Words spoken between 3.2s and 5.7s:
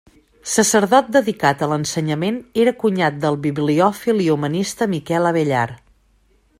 del bibliòfil i humanista Miquel Abellar.